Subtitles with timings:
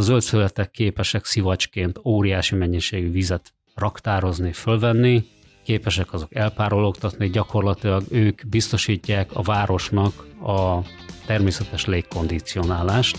[0.00, 5.24] A zöldfelületek képesek szivacsként óriási mennyiségű vizet raktározni, fölvenni,
[5.64, 10.78] képesek azok elpárologtatni, gyakorlatilag ők biztosítják a városnak a
[11.26, 13.18] természetes légkondicionálást.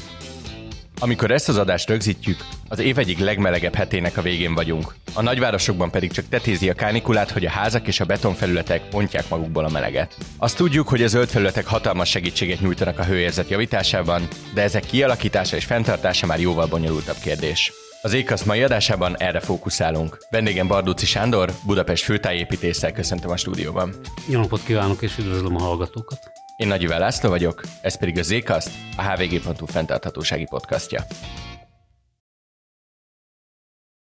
[1.03, 4.95] Amikor ezt az adást rögzítjük, az év egyik legmelegebb hetének a végén vagyunk.
[5.13, 9.65] A nagyvárosokban pedig csak tetézi a kánikulát, hogy a házak és a betonfelületek pontják magukból
[9.65, 10.15] a meleget.
[10.37, 15.65] Azt tudjuk, hogy a zöld hatalmas segítséget nyújtanak a hőérzet javításában, de ezek kialakítása és
[15.65, 17.71] fenntartása már jóval bonyolultabb kérdés.
[18.01, 20.17] Az Ékasz mai adásában erre fókuszálunk.
[20.29, 23.93] Vendégem Bardóci Sándor, Budapest főtájépítéssel köszöntöm a stúdióban.
[24.27, 26.40] Jó napot kívánok és üdvözlöm a hallgatókat.
[26.57, 31.01] Én Nagy László vagyok, ez pedig az Ékaszt, a hvg.hu fenntarthatósági podcastja.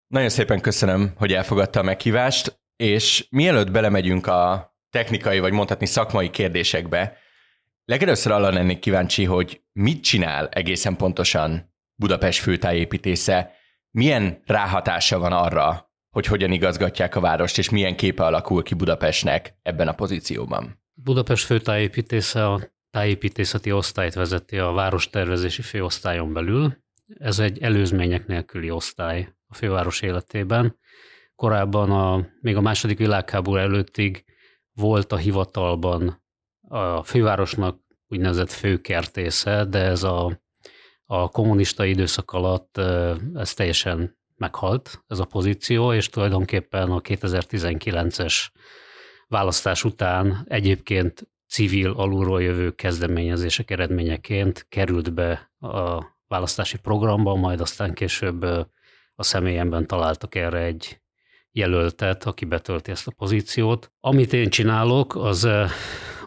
[0.08, 6.30] Nagyon szépen köszönöm, hogy elfogadta a meghívást, és mielőtt belemegyünk a technikai, vagy mondhatni szakmai
[6.30, 7.18] kérdésekbe,
[7.86, 13.54] legelőször arra lennék kíváncsi, hogy mit csinál egészen pontosan Budapest főtájépítésze,
[13.92, 19.58] milyen ráhatása van arra, hogy hogyan igazgatják a várost, és milyen képe alakul ki Budapestnek
[19.62, 20.84] ebben a pozícióban?
[21.04, 22.60] Budapest főtájépítésze a
[22.92, 26.78] tájépítészeti osztályt vezeti a várostervezési főosztályon belül.
[27.18, 30.80] Ez egy előzmények nélküli osztály a főváros életében.
[31.36, 34.26] Korábban a, még a második világháború előttig
[34.74, 36.24] volt a hivatalban
[36.68, 40.42] a fővárosnak úgynevezett főkertésze, de ez a
[41.12, 42.78] a kommunista időszak alatt
[43.34, 48.48] ez teljesen meghalt, ez a pozíció, és tulajdonképpen a 2019-es
[49.30, 57.94] választás után egyébként civil alulról jövő kezdeményezések eredményeként került be a választási programba, majd aztán
[57.94, 58.42] később
[59.16, 61.02] a személyemben találtak erre egy
[61.52, 63.92] jelöltet, aki betölti ezt a pozíciót.
[64.00, 65.48] Amit én csinálok, az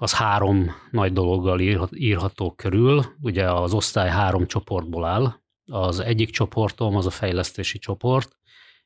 [0.02, 3.04] az három nagy dologgal írható körül.
[3.20, 5.34] Ugye az osztály három csoportból áll.
[5.70, 8.36] Az egyik csoportom az a fejlesztési csoport.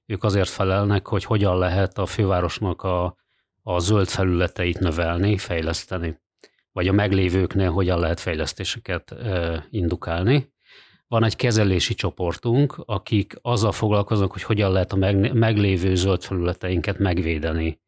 [0.07, 3.17] Ők azért felelnek, hogy hogyan lehet a fővárosnak a,
[3.69, 6.19] a zöld felületeit növelni, fejleszteni.
[6.73, 9.15] Vagy a meglévőknél hogyan lehet fejlesztéseket
[9.71, 10.53] indukálni.
[11.09, 14.97] Van egy kezelési csoportunk, akik azzal foglalkoznak, hogy hogyan lehet a
[15.33, 17.81] meglévő zöld felületeinket megvédeni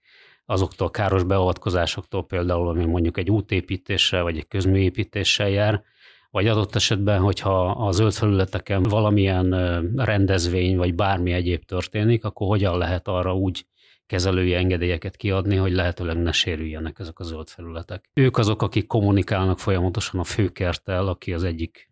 [0.45, 5.83] azoktól a káros beavatkozásoktól például, ami mondjuk egy útépítéssel vagy egy közműépítéssel jár,
[6.31, 9.51] vagy adott esetben, hogyha a zöld felületeken valamilyen
[9.97, 13.67] rendezvény vagy bármi egyéb történik, akkor hogyan lehet arra úgy
[14.09, 18.11] kezelői engedélyeket kiadni, hogy lehetőleg ne sérüljenek ezek a zöld felületek.
[18.15, 21.91] Ők azok, akik kommunikálnak folyamatosan a főkerttel, aki az egyik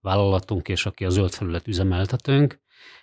[0.00, 2.60] vállalatunk, és aki a zöld felület üzemeltetőnk,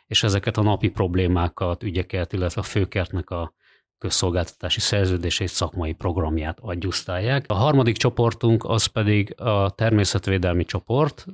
[0.08, 3.54] és ezeket a napi problémákat, ügyeket, illetve a főkertnek a
[3.98, 7.46] közszolgáltatási szerződés és szakmai programját adjusztálják.
[7.48, 11.26] A harmadik csoportunk az pedig a természetvédelmi csoport.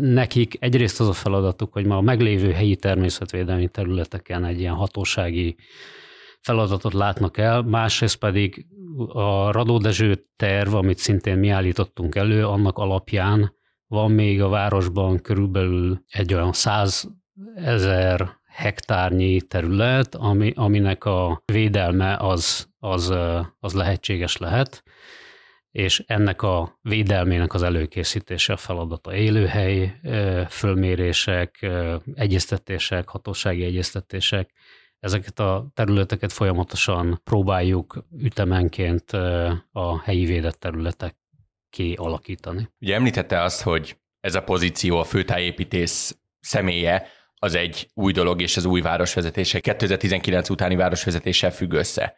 [0.00, 5.56] Nekik egyrészt az a feladatuk, hogy ma a meglévő helyi természetvédelmi területeken egy ilyen hatósági
[6.40, 8.66] feladatot látnak el, másrészt pedig
[9.12, 15.20] a Radó Dezső terv, amit szintén mi állítottunk elő, annak alapján van még a városban
[15.20, 17.08] körülbelül egy olyan 100
[17.54, 23.14] ezer hektárnyi terület, ami, aminek a védelme az, az,
[23.60, 24.82] az lehetséges lehet,
[25.70, 30.00] és ennek a védelmének az előkészítése a feladata élőhely,
[30.48, 31.70] fölmérések,
[32.14, 34.50] egyeztetések, hatósági egyeztetések,
[35.00, 39.10] ezeket a területeket folyamatosan próbáljuk ütemenként
[39.72, 41.16] a helyi védett területek
[41.70, 42.68] kialakítani.
[42.80, 47.06] Ugye említette azt, hogy ez a pozíció a főtájépítész személye,
[47.40, 52.16] az egy új dolog, és az új városvezetése 2019 utáni városvezetéssel függ össze.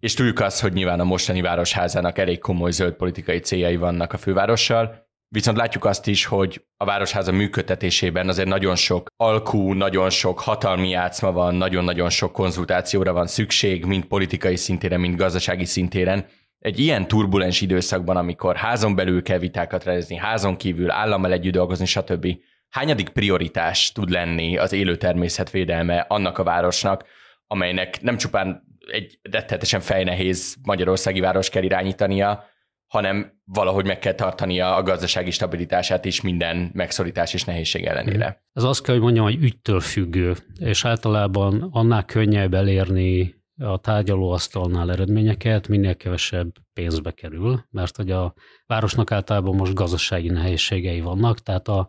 [0.00, 4.16] És tudjuk azt, hogy nyilván a mostani városházának elég komoly zöld politikai céljai vannak a
[4.16, 10.40] fővárossal, viszont látjuk azt is, hogy a városháza működtetésében azért nagyon sok alkú, nagyon sok
[10.40, 16.26] hatalmi játszma van, nagyon-nagyon sok konzultációra van szükség, mind politikai szintéren, mind gazdasági szintéren.
[16.58, 21.86] Egy ilyen turbulens időszakban, amikor házon belül kell vitákat rendezni, házon kívül állammal együtt dolgozni,
[21.86, 22.26] stb
[22.70, 27.04] hányadik prioritás tud lenni az élő természetvédelme annak a városnak,
[27.46, 32.44] amelynek nem csupán egy rettenetesen fejnehéz magyarországi város kell irányítania,
[32.86, 38.26] hanem valahogy meg kell tartania a gazdasági stabilitását is minden megszorítás és nehézség ellenére.
[38.26, 38.36] Mhm.
[38.52, 44.92] Ez azt kell, hogy mondjam, hogy ügytől függő, és általában annál könnyebb elérni a tárgyalóasztalnál
[44.92, 48.34] eredményeket, minél kevesebb pénzbe kerül, mert hogy a
[48.66, 51.88] városnak általában most gazdasági nehézségei vannak, tehát a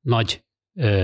[0.00, 0.44] nagy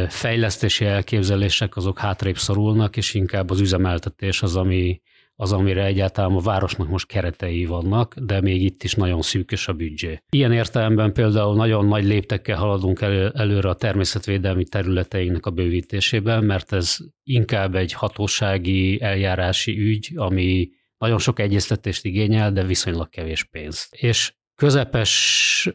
[0.08, 5.00] fejlesztési elképzelések azok hátrébb szorulnak, és inkább az üzemeltetés az, ami,
[5.36, 9.72] az, amire egyáltalán a városnak most keretei vannak, de még itt is nagyon szűkös a
[9.72, 10.18] büdzsé.
[10.30, 16.72] Ilyen értelemben például nagyon nagy léptekkel haladunk elő, előre a természetvédelmi területeinknek a bővítésében, mert
[16.72, 23.94] ez inkább egy hatósági eljárási ügy, ami nagyon sok egyeztetést igényel, de viszonylag kevés pénzt.
[23.94, 25.68] És közepes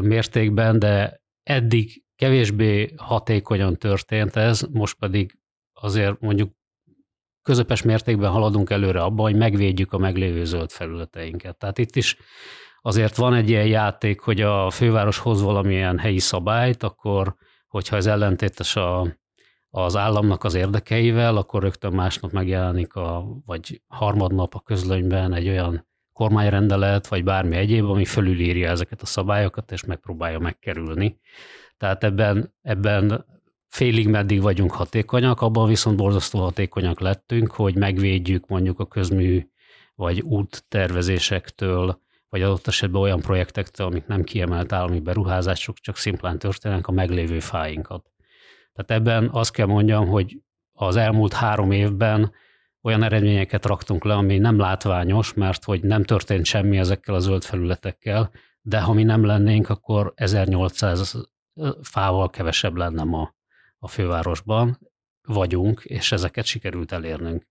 [0.00, 5.38] mértékben, de eddig kevésbé hatékonyan történt ez, most pedig
[5.72, 6.52] azért mondjuk
[7.48, 11.56] közepes mértékben haladunk előre abban, hogy megvédjük a meglévő zöld felületeinket.
[11.56, 12.16] Tehát itt is
[12.82, 17.34] azért van egy ilyen játék, hogy a főváros hoz valamilyen helyi szabályt, akkor
[17.68, 19.16] hogyha ez ellentétes a,
[19.70, 25.88] az államnak az érdekeivel, akkor rögtön másnap megjelenik, a, vagy harmadnap a közlönyben egy olyan
[26.12, 31.20] kormányrendelet, vagy bármi egyéb, ami fölülírja ezeket a szabályokat, és megpróbálja megkerülni.
[31.76, 33.26] Tehát ebben, ebben
[33.68, 39.46] félig meddig vagyunk hatékonyak, abban viszont borzasztó hatékonyak lettünk, hogy megvédjük mondjuk a közmű
[39.94, 46.86] vagy úttervezésektől, vagy adott esetben olyan projektektől, amik nem kiemelt állami beruházások, csak szimplán történnek
[46.86, 48.10] a meglévő fáinkat.
[48.72, 50.42] Tehát ebben azt kell mondjam, hogy
[50.72, 52.32] az elmúlt három évben
[52.82, 57.42] olyan eredményeket raktunk le, ami nem látványos, mert hogy nem történt semmi ezekkel a zöld
[57.42, 58.30] felületekkel,
[58.60, 61.28] de ha mi nem lennénk, akkor 1800
[61.82, 63.36] fával kevesebb lenne ma
[63.78, 64.78] a fővárosban
[65.22, 67.46] vagyunk, és ezeket sikerült elérnünk.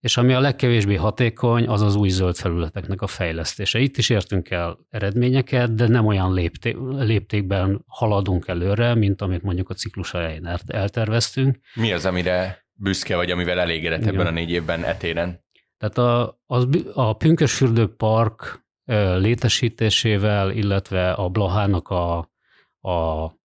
[0.00, 3.78] És ami a legkevésbé hatékony, az az új zöld felületeknek a fejlesztése.
[3.78, 9.70] Itt is értünk el eredményeket, de nem olyan lépté- léptékben haladunk előre, mint amit mondjuk
[9.70, 11.58] a ciklus elején elterveztünk.
[11.74, 15.44] Mi az, amire büszke vagy, amivel elégedett ebben a négy évben etéren?
[15.78, 18.66] Tehát a, az, a Pünkösfürdő Park
[19.18, 22.18] létesítésével, illetve a Blahának a,
[22.80, 22.90] a,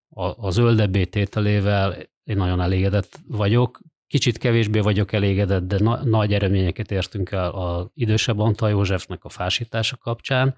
[0.08, 3.80] a, a zöldebbé tételével én nagyon elégedett vagyok.
[4.06, 9.28] Kicsit kevésbé vagyok elégedett, de na- nagy eredményeket értünk el az idősebb Antal Józsefnek a
[9.28, 10.56] fásítása kapcsán.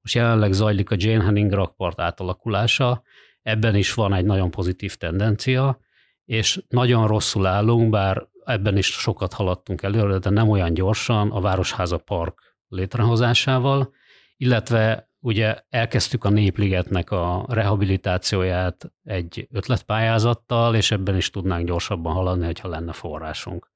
[0.00, 3.02] Most jelenleg zajlik a Jane Henning rakpart átalakulása,
[3.42, 5.80] ebben is van egy nagyon pozitív tendencia,
[6.24, 11.40] és nagyon rosszul állunk, bár ebben is sokat haladtunk előre, de nem olyan gyorsan a
[11.40, 13.92] Városháza Park létrehozásával,
[14.36, 22.44] illetve ugye elkezdtük a Népligetnek a rehabilitációját egy ötletpályázattal, és ebben is tudnánk gyorsabban haladni,
[22.44, 23.70] hogyha lenne forrásunk.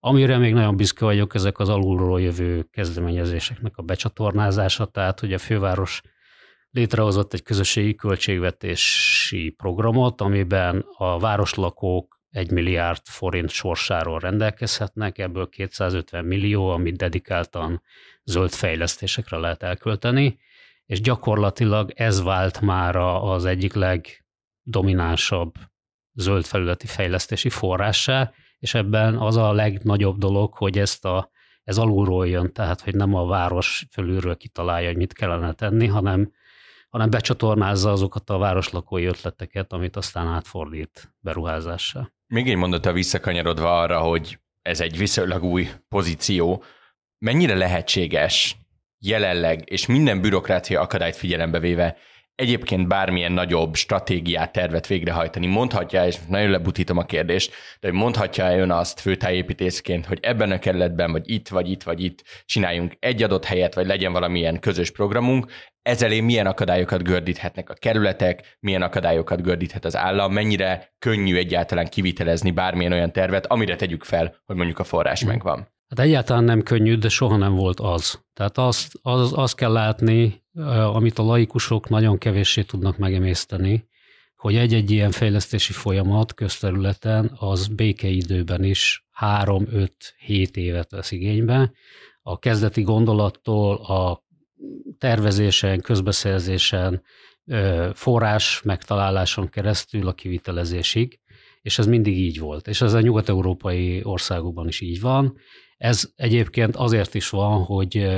[0.00, 5.38] Amire még nagyon büszke vagyok, ezek az alulról jövő kezdeményezéseknek a becsatornázása, tehát hogy a
[5.38, 6.02] főváros
[6.70, 16.24] létrehozott egy közösségi költségvetési programot, amiben a városlakók egy milliárd forint sorsáról rendelkezhetnek, ebből 250
[16.24, 17.82] millió, amit dedikáltan
[18.24, 20.38] zöld fejlesztésekre lehet elkölteni,
[20.86, 25.54] és gyakorlatilag ez vált már az egyik legdominánsabb
[26.12, 31.30] zöld felületi fejlesztési forrássá, és ebben az a legnagyobb dolog, hogy ezt a,
[31.64, 36.32] ez alulról jön, tehát hogy nem a város fölülről kitalálja, hogy mit kellene tenni, hanem,
[36.88, 42.12] hanem becsatornázza azokat a városlakói ötleteket, amit aztán átfordít beruházással.
[42.26, 46.62] Még egy mondata visszakanyarodva arra, hogy ez egy viszonylag új pozíció,
[47.18, 48.56] mennyire lehetséges
[48.98, 51.96] jelenleg, és minden bürokrácia akadályt figyelembe véve
[52.36, 58.58] egyébként bármilyen nagyobb stratégiát, tervet végrehajtani, mondhatja, és nagyon lebutítom a kérdést, de hogy mondhatja
[58.58, 63.22] ön azt főtájépítészként, hogy ebben a kerületben, vagy itt, vagy itt, vagy itt csináljunk egy
[63.22, 65.46] adott helyet, vagy legyen valamilyen közös programunk,
[65.82, 72.50] ezelé milyen akadályokat gördíthetnek a kerületek, milyen akadályokat gördíthet az állam, mennyire könnyű egyáltalán kivitelezni
[72.50, 75.74] bármilyen olyan tervet, amire tegyük fel, hogy mondjuk a forrás megvan.
[75.88, 78.20] Hát egyáltalán nem könnyű, de soha nem volt az.
[78.34, 80.44] Tehát azt, az, azt kell látni,
[80.92, 83.88] amit a laikusok nagyon kevéssé tudnak megemészteni,
[84.36, 89.90] hogy egy-egy ilyen fejlesztési folyamat közterületen az békeidőben is 3-5-7
[90.56, 91.72] évet vesz igénybe.
[92.22, 94.24] A kezdeti gondolattól a
[94.98, 97.02] tervezésen, közbeszerzésen,
[97.92, 101.20] forrás megtaláláson keresztül a kivitelezésig,
[101.62, 102.68] és ez mindig így volt.
[102.68, 105.36] És ez a nyugat-európai országokban is így van,
[105.76, 108.08] ez egyébként azért is van, hogy,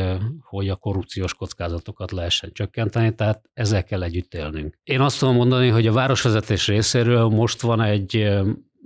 [0.40, 4.78] hogy a korrupciós kockázatokat lehessen csökkenteni, tehát ezzel kell együtt élnünk.
[4.84, 8.28] Én azt tudom mondani, hogy a városvezetés részéről most van egy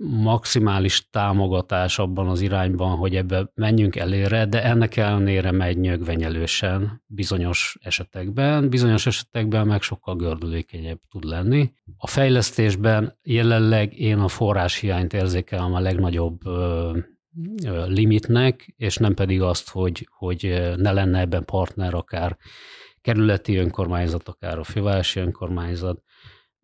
[0.04, 7.76] maximális támogatás abban az irányban, hogy ebbe menjünk elére, de ennek ellenére megy nyögvenyelősen bizonyos
[7.80, 11.72] esetekben, bizonyos esetekben meg sokkal gördülékenyebb tud lenni.
[11.96, 16.40] A fejlesztésben jelenleg én a forráshiányt érzékelem a legnagyobb
[17.86, 22.36] limitnek, és nem pedig azt, hogy, hogy ne lenne ebben partner akár
[23.00, 26.02] kerületi önkormányzat, akár a fővárosi önkormányzat.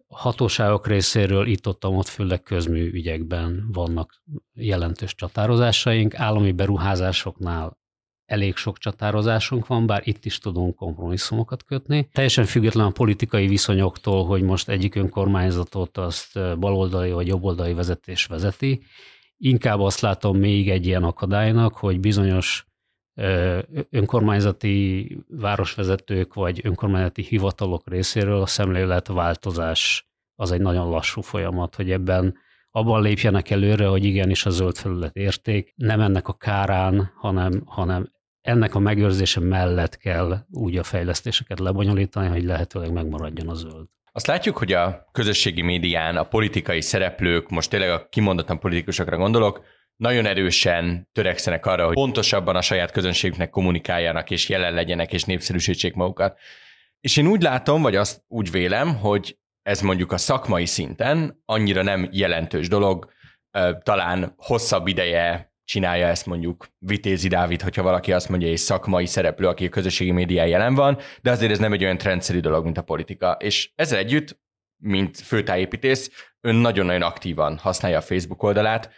[0.09, 4.23] Hatóságok részéről itt-ott, ott főleg közmű ügyekben vannak
[4.55, 7.79] jelentős csatározásaink, állami beruházásoknál
[8.29, 12.09] elég sok csatározásunk van, bár itt is tudunk kompromisszumokat kötni.
[12.13, 18.83] Teljesen független a politikai viszonyoktól, hogy most egyik önkormányzatot azt baloldali vagy jobboldali vezetés vezeti.
[19.39, 22.67] Inkább azt látom még egy ilyen akadálynak, hogy bizonyos
[23.91, 32.37] önkormányzati városvezetők vagy önkormányzati hivatalok részéről a szemléletváltozás az egy nagyon lassú folyamat, hogy ebben
[32.71, 38.13] abban lépjenek előre, hogy igenis a zöld felület érték, nem ennek a kárán, hanem, hanem
[38.41, 43.87] ennek a megőrzése mellett kell úgy a fejlesztéseket lebonyolítani, hogy lehetőleg megmaradjon a zöld.
[44.13, 49.65] Azt látjuk, hogy a közösségi médián a politikai szereplők, most tényleg a kimondottan politikusokra gondolok,
[49.97, 55.95] nagyon erősen törekszenek arra, hogy pontosabban a saját közönségüknek kommunikáljanak, és jelen legyenek, és népszerűsítsék
[55.95, 56.39] magukat.
[57.01, 61.83] És én úgy látom, vagy azt úgy vélem, hogy ez mondjuk a szakmai szinten annyira
[61.83, 63.13] nem jelentős dolog,
[63.83, 69.47] talán hosszabb ideje csinálja ezt mondjuk Vitézi Dávid, hogyha valaki azt mondja, hogy szakmai szereplő,
[69.47, 72.79] aki a közösségi médián jelen van, de azért ez nem egy olyan trendszerű dolog, mint
[72.79, 73.37] a politika.
[73.41, 74.41] És ezzel együtt,
[74.77, 78.91] mint főtájépítész, ön nagyon-nagyon aktívan használja a Facebook oldalát.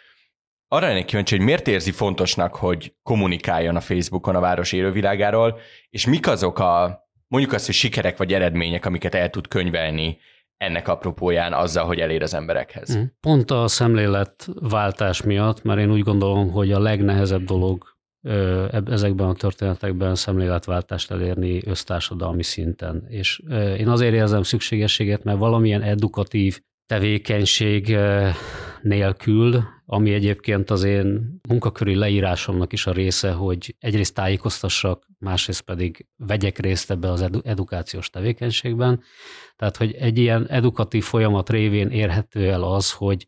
[0.68, 6.06] Arra lennék kíváncsi, hogy miért érzi fontosnak, hogy kommunikáljon a Facebookon a város élővilágáról, és
[6.06, 10.18] mik azok a mondjuk azt, hogy sikerek vagy eredmények, amiket el tud könyvelni
[10.60, 12.96] ennek apropóján azzal, hogy elér az emberekhez.
[12.96, 13.02] Mm.
[13.20, 17.84] Pont a szemléletváltás miatt, mert én úgy gondolom, hogy a legnehezebb dolog
[18.86, 23.04] ezekben a történetekben szemléletváltást elérni össztársadalmi szinten.
[23.08, 23.42] És
[23.78, 27.96] én azért érzem szükségességet, mert valamilyen edukatív tevékenység
[28.82, 36.06] nélkül, ami egyébként az én munkaköri leírásomnak is a része, hogy egyrészt tájékoztassak, másrészt pedig
[36.16, 39.02] vegyek részt ebbe az edu- edukációs tevékenységben.
[39.56, 43.26] Tehát, hogy egy ilyen edukatív folyamat révén érhető el az, hogy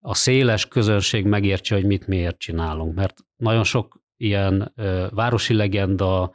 [0.00, 2.94] a széles közönség megértse, hogy mit miért csinálunk.
[2.94, 6.32] Mert nagyon sok ilyen ö, városi legenda,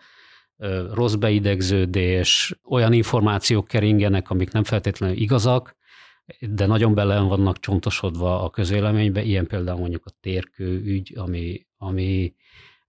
[0.58, 5.76] ö, rossz beidegződés, olyan információk keringenek, amik nem feltétlenül igazak,
[6.40, 12.36] de nagyon bele vannak csontosodva a közéleménybe, ilyen például mondjuk a térkő ügy, ami, ami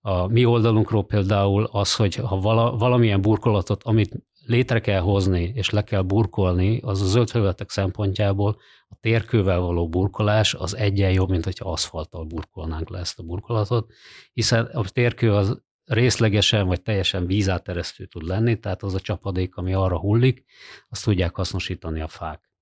[0.01, 5.71] a mi oldalunkról például az, hogy ha vala, valamilyen burkolatot, amit létre kell hozni és
[5.71, 8.57] le kell burkolni, az a zöld felületek szempontjából
[8.89, 13.93] a térkővel való burkolás az egyen jobb, mint hogyha aszfalttal burkolnánk le ezt a burkolatot,
[14.33, 19.75] hiszen a térkő az részlegesen vagy teljesen vízáteresztő tud lenni, tehát az a csapadék, ami
[19.75, 20.45] arra hullik,
[20.89, 22.54] azt tudják hasznosítani a fák.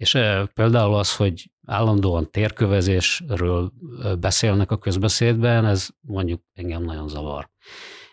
[0.00, 0.18] És
[0.54, 3.72] például az, hogy állandóan térkövezésről
[4.20, 7.50] beszélnek a közbeszédben, ez mondjuk engem nagyon zavar.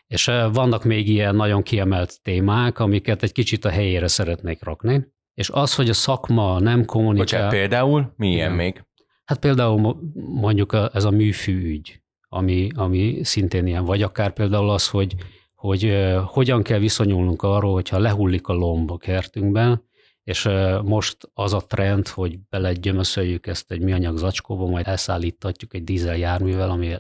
[0.07, 5.07] És vannak még ilyen nagyon kiemelt témák, amiket egy kicsit a helyére szeretnék rakni.
[5.33, 7.25] És az, hogy a szakma nem kommunikál...
[7.25, 8.13] Bocsánat, például?
[8.15, 8.85] Mi ilyen még?
[9.25, 15.15] Hát például mondjuk ez a műfűügy, ami, ami szintén ilyen, vagy akár például az, hogy,
[15.55, 19.85] hogy hogyan kell viszonyulnunk arról, hogyha lehullik a lomb a kertünkben,
[20.27, 20.49] és
[20.83, 26.69] most az a trend, hogy belegyömöszöljük ezt egy műanyag zacskóba, majd elszállítatjuk egy dízel járművel,
[26.69, 26.95] ami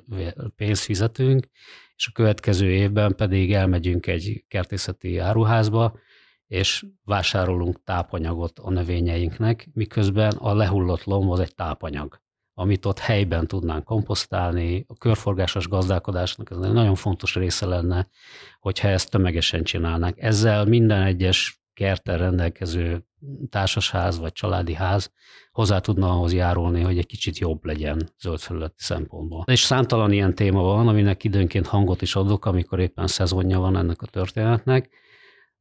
[0.55, 1.47] pénzt fizetünk,
[1.95, 5.99] és a következő évben pedig elmegyünk egy kertészeti áruházba,
[6.47, 12.21] és vásárolunk tápanyagot a növényeinknek, miközben a lehullott lomb az egy tápanyag,
[12.53, 14.85] amit ott helyben tudnánk komposztálni.
[14.87, 18.07] A körforgásos gazdálkodásnak ez egy nagyon fontos része lenne,
[18.59, 20.19] hogyha ezt tömegesen csinálnánk.
[20.19, 23.05] Ezzel minden egyes kerttel rendelkező
[23.49, 25.11] társasház vagy családi ház
[25.51, 29.43] hozzá tudna ahhoz járulni, hogy egy kicsit jobb legyen zöld felületi szempontból.
[29.47, 34.01] És számtalan ilyen téma van, aminek időnként hangot is adok, amikor éppen szezonja van ennek
[34.01, 34.89] a történetnek,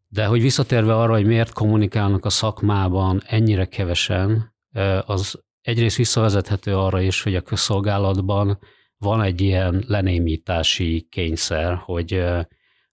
[0.08, 4.54] de hogy visszatérve arra, hogy miért kommunikálnak a szakmában ennyire kevesen,
[5.06, 8.58] az egyrészt visszavezethető arra is, hogy a közszolgálatban
[8.96, 12.24] van egy ilyen lenémítási kényszer, hogy,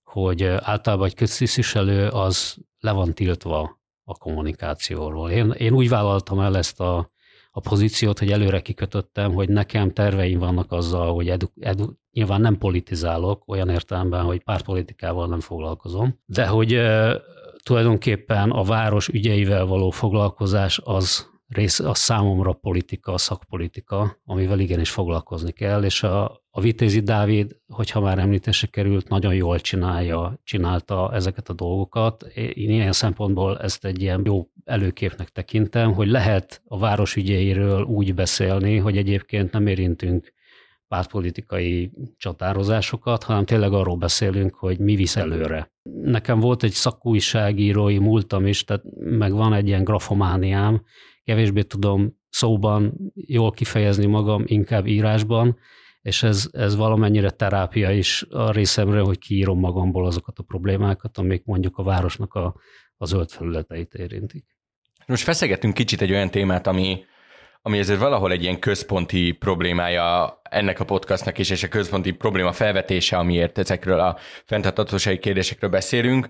[0.03, 5.29] hogy általában egy köztisztviselő az le van tiltva a kommunikációról.
[5.29, 7.09] Én, én úgy vállaltam el ezt a,
[7.51, 12.57] a pozíciót, hogy előre kikötöttem, hogy nekem terveim vannak azzal, hogy edu, edu, nyilván nem
[12.57, 17.21] politizálok, olyan értelemben, hogy pártpolitikával nem foglalkozom, de hogy e,
[17.63, 24.89] tulajdonképpen a város ügyeivel való foglalkozás az rész, a számomra politika, a szakpolitika, amivel igenis
[24.89, 31.13] foglalkozni kell, és a, a Vitézi Dávid, hogyha már említése került, nagyon jól csinálja, csinálta
[31.13, 32.23] ezeket a dolgokat.
[32.33, 38.13] Én ilyen szempontból ezt egy ilyen jó előképnek tekintem, hogy lehet a város ügyeiről úgy
[38.13, 40.33] beszélni, hogy egyébként nem érintünk
[40.87, 45.71] pártpolitikai csatározásokat, hanem tényleg arról beszélünk, hogy mi visz előre.
[46.03, 50.83] Nekem volt egy szakújságírói múltam is, tehát meg van egy ilyen grafomániám,
[51.23, 55.57] kevésbé tudom szóban jól kifejezni magam, inkább írásban,
[56.01, 61.45] és ez, ez valamennyire terápia is a részemről, hogy kiírom magamból azokat a problémákat, amik
[61.45, 62.55] mondjuk a városnak a,
[62.97, 64.45] a zöld felületeit érintik.
[65.05, 67.03] Most feszegetünk kicsit egy olyan témát, ami,
[67.61, 72.51] ami ezért valahol egy ilyen központi problémája ennek a podcastnak is, és a központi probléma
[72.51, 76.29] felvetése, amiért ezekről a fenntartatósági kérdésekről beszélünk,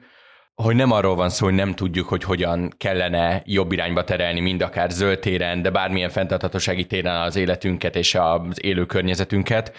[0.55, 4.61] hogy nem arról van szó, hogy nem tudjuk, hogy hogyan kellene jobb irányba terelni, mind
[4.61, 9.71] akár zöld téren, de bármilyen fenntarthatósági téren az életünket és az élő környezetünket,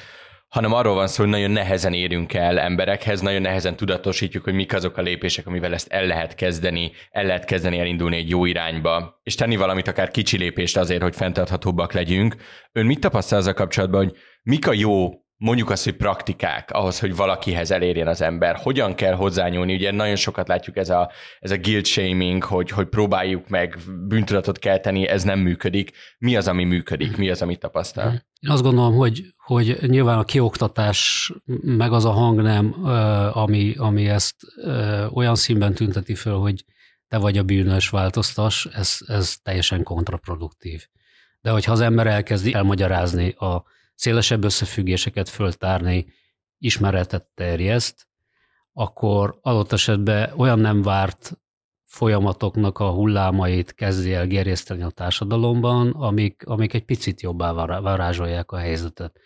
[0.49, 4.75] hanem arról van szó, hogy nagyon nehezen érünk el emberekhez, nagyon nehezen tudatosítjuk, hogy mik
[4.75, 9.21] azok a lépések, amivel ezt el lehet kezdeni, el lehet kezdeni elindulni egy jó irányba,
[9.23, 12.37] és tenni valamit, akár kicsi lépést azért, hogy fenntarthatóbbak legyünk.
[12.73, 17.17] Ön mit tapasztal a kapcsolatban, hogy mik a jó mondjuk azt, hogy praktikák ahhoz, hogy
[17.17, 18.57] valakihez elérjen az ember.
[18.57, 19.75] Hogyan kell hozzányúlni?
[19.75, 21.11] Ugye nagyon sokat látjuk ez a,
[21.41, 25.93] ez a guilt shaming, hogy, hogy próbáljuk meg bűntudatot kelteni, ez nem működik.
[26.19, 27.17] Mi az, ami működik?
[27.17, 28.13] Mi az, amit tapasztal?
[28.41, 31.33] Én azt gondolom, hogy, hogy nyilván a kioktatás,
[31.63, 32.75] meg az a hang nem,
[33.33, 34.37] ami, ami ezt
[35.13, 36.65] olyan színben tünteti föl, hogy
[37.09, 40.87] te vagy a bűnös, változtas, ez, ez teljesen kontraproduktív.
[41.41, 46.07] De hogyha az ember elkezdi elmagyarázni a szélesebb összefüggéseket föltárni,
[46.59, 48.09] ismeretet terjeszt,
[48.73, 51.39] akkor adott esetben olyan nem várt
[51.85, 58.57] folyamatoknak a hullámait kezdi el gerjeszteni a társadalomban, amik, amik egy picit jobbá varázsolják a
[58.57, 59.21] helyzetet.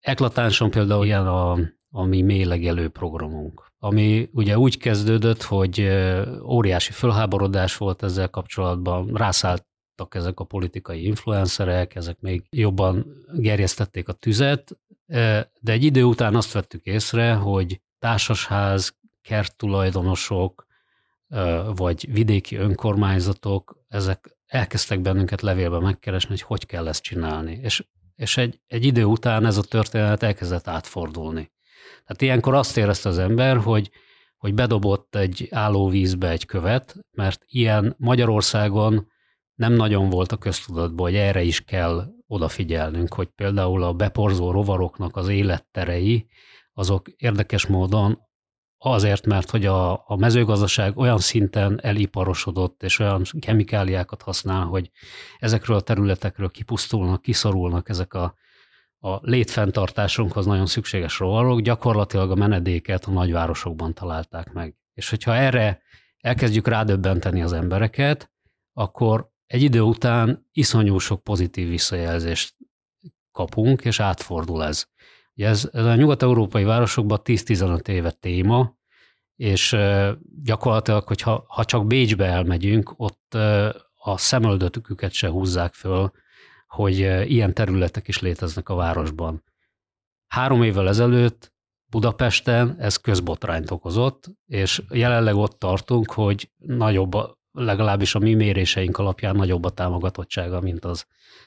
[0.00, 1.58] Eklatánsan például ilyen a,
[1.90, 5.88] a mi mélegelő programunk, ami ugye úgy kezdődött, hogy
[6.44, 9.66] óriási fölháborodás volt ezzel kapcsolatban, rászállt
[10.08, 14.78] ezek a politikai influencerek, ezek még jobban gerjesztették a tüzet,
[15.60, 20.66] de egy idő után azt vettük észre, hogy társasház, kerttulajdonosok,
[21.74, 27.58] vagy vidéki önkormányzatok, ezek elkezdtek bennünket levélbe megkeresni, hogy hogy kell ezt csinálni.
[27.62, 27.84] És,
[28.16, 31.52] és egy, egy idő után ez a történet elkezdett átfordulni.
[32.04, 33.90] Tehát ilyenkor azt érezte az ember, hogy,
[34.36, 39.10] hogy bedobott egy állóvízbe egy követ, mert ilyen Magyarországon
[39.54, 45.16] nem nagyon volt a köztudatban, hogy erre is kell odafigyelnünk, hogy például a beporzó rovaroknak
[45.16, 46.26] az életterei,
[46.72, 48.18] azok érdekes módon
[48.78, 54.90] azért, mert hogy a, a mezőgazdaság olyan szinten eliparosodott, és olyan kemikáliákat használ, hogy
[55.38, 58.34] ezekről a területekről kipusztulnak, kiszorulnak ezek a,
[58.98, 64.76] a létfenntartásunkhoz nagyon szükséges rovarok, gyakorlatilag a menedéket a nagyvárosokban találták meg.
[64.94, 65.82] És hogyha erre
[66.20, 68.30] elkezdjük rádöbbenteni az embereket,
[68.72, 72.56] akkor egy idő után iszonyú sok pozitív visszajelzést
[73.32, 74.86] kapunk, és átfordul ez.
[75.34, 78.76] Ugye ez, ez a nyugat-európai városokban 10-15 éve téma,
[79.36, 79.76] és
[80.42, 83.34] gyakorlatilag, hogyha ha csak Bécsbe elmegyünk, ott
[83.94, 86.10] a szemöldötüküket se húzzák föl,
[86.66, 86.98] hogy
[87.30, 89.44] ilyen területek is léteznek a városban.
[90.26, 91.52] Három évvel ezelőtt
[91.90, 99.36] Budapesten ez közbotrányt okozott, és jelenleg ott tartunk, hogy nagyobb legalábbis a mi méréseink alapján
[99.36, 101.06] nagyobb a támogatottsága, mint az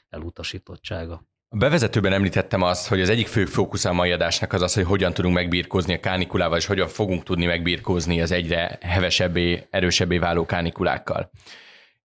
[0.09, 1.23] elutasítottsága.
[1.49, 4.83] A bevezetőben említettem azt, hogy az egyik fő fókusz a mai adásnak az az, hogy
[4.83, 10.45] hogyan tudunk megbírkozni a kánikulával, és hogyan fogunk tudni megbírkozni az egyre hevesebbé, erősebbé váló
[10.45, 11.31] kánikulákkal.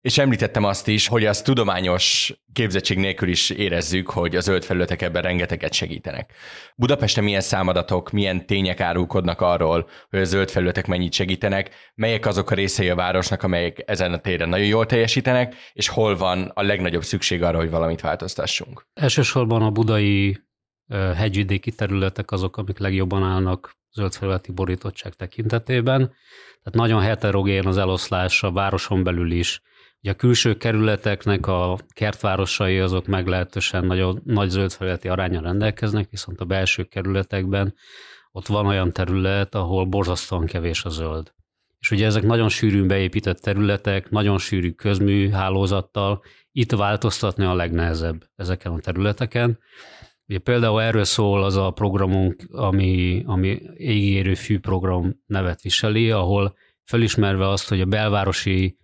[0.00, 5.02] És említettem azt is, hogy az tudományos képzettség nélkül is érezzük, hogy a zöld felületek
[5.02, 6.32] ebben rengeteget segítenek.
[6.76, 12.50] Budapesten milyen számadatok, milyen tények árulkodnak arról, hogy a zöld felületek mennyit segítenek, melyek azok
[12.50, 16.62] a részei a városnak, amelyek ezen a téren nagyon jól teljesítenek, és hol van a
[16.62, 18.86] legnagyobb szükség arra, hogy valamit változtassunk.
[18.94, 20.38] Elsősorban a budai
[21.16, 25.98] hegyvidéki területek azok, amik legjobban állnak zöld felületi borítottság tekintetében.
[26.62, 29.62] Tehát nagyon heterogén az eloszlás a városon belül is,
[30.02, 36.44] Ugye a külső kerületeknek a kertvárosai azok meglehetősen nagyon nagy zöldfelületi aránya rendelkeznek, viszont a
[36.44, 37.74] belső kerületekben
[38.32, 41.32] ott van olyan terület, ahol borzasztóan kevés a zöld.
[41.78, 48.24] És ugye ezek nagyon sűrűn beépített területek, nagyon sűrű közmű hálózattal, itt változtatni a legnehezebb
[48.36, 49.58] ezeken a területeken.
[50.26, 56.54] Ugye például erről szól az a programunk, ami, ami égérő fű program nevet viseli, ahol
[56.84, 58.79] felismerve azt, hogy a belvárosi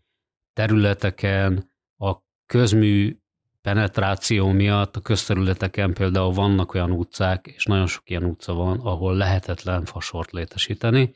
[0.57, 2.15] területeken a
[2.47, 3.17] közmű
[3.63, 9.17] penetráció miatt a közterületeken például vannak olyan utcák, és nagyon sok ilyen utca van, ahol
[9.17, 11.15] lehetetlen fasort létesíteni,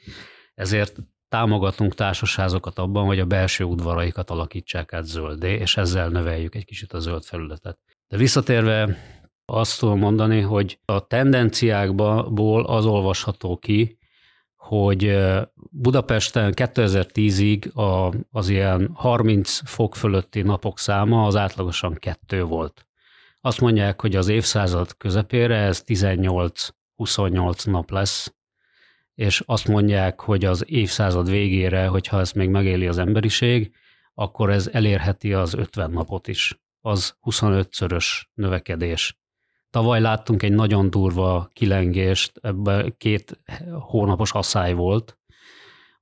[0.55, 0.97] ezért
[1.29, 6.93] támogatunk társasházokat abban, hogy a belső udvaraikat alakítsák át zöldé, és ezzel növeljük egy kicsit
[6.93, 7.79] a zöld felületet.
[8.09, 8.97] De visszatérve
[9.45, 13.99] azt tudom mondani, hogy a tendenciákból az olvasható ki,
[14.61, 15.19] hogy
[15.55, 22.87] Budapesten 2010-ig a, az ilyen 30 fok fölötti napok száma az átlagosan kettő volt.
[23.41, 26.73] Azt mondják, hogy az évszázad közepére ez 18-28
[27.65, 28.35] nap lesz,
[29.15, 33.75] és azt mondják, hogy az évszázad végére, hogyha ezt még megéli az emberiség,
[34.15, 36.61] akkor ez elérheti az 50 napot is.
[36.81, 39.20] Az 25-szörös növekedés.
[39.71, 43.41] Tavaly láttunk egy nagyon durva kilengést, ebben két
[43.79, 45.19] hónapos asszály volt,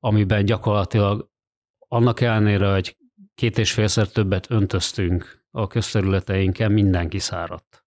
[0.00, 1.30] amiben gyakorlatilag
[1.78, 2.96] annak ellenére, hogy
[3.34, 7.84] két és félszer többet öntöztünk a közterületeinken, mindenki száradt.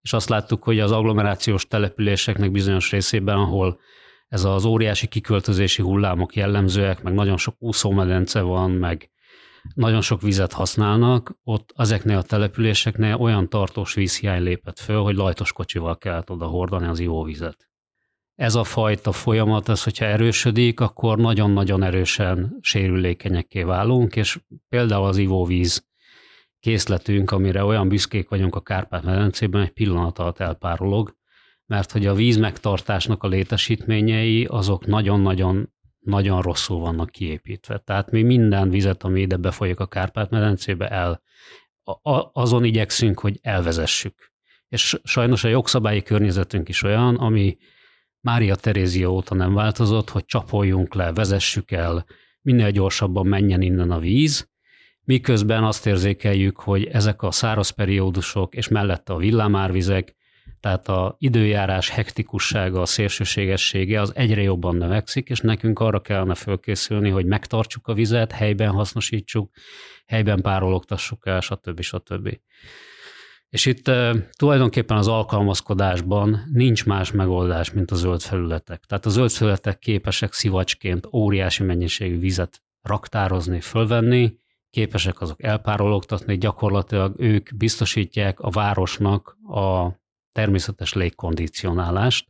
[0.00, 3.80] És azt láttuk, hogy az agglomerációs településeknek bizonyos részében, ahol
[4.28, 9.11] ez az óriási kiköltözési hullámok jellemzőek, meg nagyon sok úszómedence van, meg
[9.74, 15.52] nagyon sok vizet használnak, ott ezeknél a településeknél olyan tartós vízhiány lépett föl, hogy lajtos
[15.52, 17.70] kocsival kellett oda hordani az ivóvizet.
[18.34, 25.16] Ez a fajta folyamat, ez, hogyha erősödik, akkor nagyon-nagyon erősen sérülékenyekké válunk, és például az
[25.16, 25.86] ivóvíz
[26.60, 31.16] készletünk, amire olyan büszkék vagyunk a Kárpát-medencében, egy pillanat alatt elpárolog,
[31.66, 35.72] mert hogy a víz megtartásnak a létesítményei azok nagyon-nagyon
[36.04, 37.78] nagyon rosszul vannak kiépítve.
[37.78, 41.22] Tehát mi minden vizet, ami ide befolyik a Kárpát-medencébe, el,
[41.84, 44.32] a, azon igyekszünk, hogy elvezessük.
[44.68, 47.56] És sajnos a jogszabályi környezetünk is olyan, ami
[48.20, 52.06] Mária Terézia óta nem változott, hogy csapoljunk le, vezessük el,
[52.40, 54.50] minél gyorsabban menjen innen a víz,
[55.04, 60.14] miközben azt érzékeljük, hogy ezek a száraz periódusok és mellette a villámárvizek
[60.62, 67.10] tehát a időjárás hektikussága, a szélsőségessége az egyre jobban növekszik, és nekünk arra kellene fölkészülni,
[67.10, 69.50] hogy megtartsuk a vizet, helyben hasznosítsuk,
[70.06, 71.80] helyben párologtassuk el, stb.
[71.80, 72.38] stb.
[73.48, 73.90] És itt
[74.36, 78.84] tulajdonképpen az alkalmazkodásban nincs más megoldás, mint a zöld felületek.
[78.84, 87.20] Tehát a zöld felületek képesek szivacsként óriási mennyiségű vizet raktározni, fölvenni, képesek azok elpárologtatni, gyakorlatilag
[87.20, 90.00] ők biztosítják a városnak a
[90.32, 92.26] természetes légkondicionálást.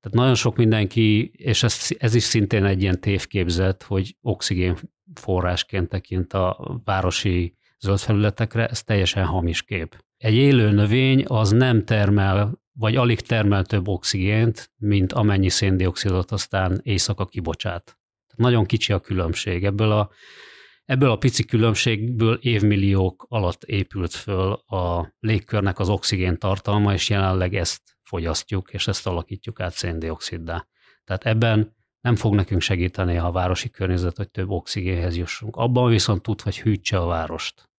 [0.00, 4.76] Tehát nagyon sok mindenki, és ez, ez is szintén egy ilyen tévképzet, hogy oxigén
[5.14, 10.04] forrásként tekint a városi zöld felületekre, ez teljesen hamis kép.
[10.16, 16.80] Egy élő növény az nem termel, vagy alig termel több oxigént, mint amennyi széndiokszidot aztán
[16.82, 17.84] éjszaka kibocsát.
[17.84, 19.64] Tehát nagyon kicsi a különbség.
[19.64, 20.10] Ebből a
[20.88, 27.54] Ebből a pici különbségből évmilliók alatt épült föl a légkörnek az oxigén tartalma, és jelenleg
[27.54, 30.66] ezt fogyasztjuk, és ezt alakítjuk át széndioksziddá.
[31.04, 35.56] Tehát ebben nem fog nekünk segíteni a városi környezet, hogy több oxigénhez jussunk.
[35.56, 37.70] Abban viszont tud, hogy hűtse a várost.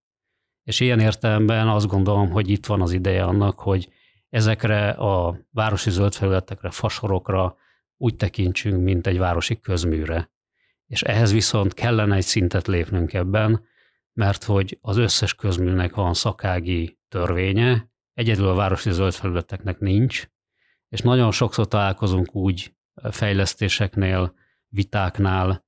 [0.63, 3.89] És ilyen értelemben azt gondolom, hogy itt van az ideje annak, hogy
[4.29, 7.57] ezekre a városi zöldfelületekre, fasorokra
[7.97, 10.29] úgy tekintsünk, mint egy városi közműre
[10.89, 13.65] és ehhez viszont kellene egy szintet lépnünk ebben,
[14.13, 20.27] mert hogy az összes közműnek van szakági törvénye, egyedül a városi zöld felületeknek nincs,
[20.87, 22.73] és nagyon sokszor találkozunk úgy
[23.11, 24.33] fejlesztéseknél,
[24.67, 25.65] vitáknál,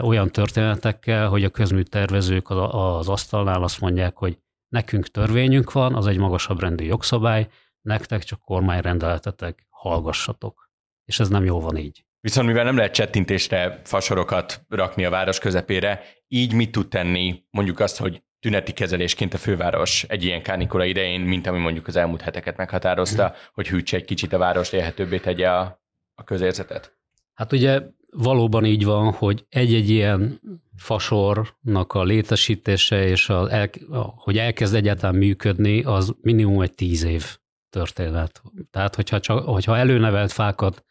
[0.00, 6.18] olyan történetekkel, hogy a közműtervezők az asztalnál azt mondják, hogy nekünk törvényünk van, az egy
[6.18, 7.48] magasabb rendű jogszabály,
[7.80, 10.70] nektek csak kormányrendeletetek, hallgassatok.
[11.04, 12.07] És ez nem jó van így.
[12.20, 17.80] Viszont mivel nem lehet csettintésre fasorokat rakni a város közepére, így mit tud tenni mondjuk
[17.80, 22.20] azt, hogy tüneti kezelésként a főváros egy ilyen kánikula idején, mint ami mondjuk az elmúlt
[22.20, 25.82] heteket meghatározta, hogy hűtse egy kicsit a város, élhetőbbé tegye a,
[26.14, 26.96] a közérzetet?
[27.34, 30.40] Hát ugye valóban így van, hogy egy-egy ilyen
[30.76, 33.70] fasornak a létesítése és a, el,
[34.16, 37.38] hogy elkezd egyáltalán működni, az minimum egy tíz év
[37.70, 38.42] történet.
[38.70, 40.84] Tehát, hogyha, csak, hogyha előnevelt fákat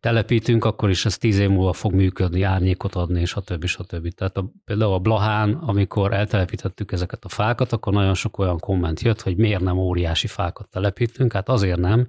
[0.00, 4.12] telepítünk, akkor is ez tíz év múlva fog működni, árnyékot adni, és a többi.
[4.12, 9.00] Tehát a, például a Blahán, amikor eltelepítettük ezeket a fákat, akkor nagyon sok olyan komment
[9.00, 11.32] jött, hogy miért nem óriási fákat telepítünk.
[11.32, 12.08] Hát azért nem,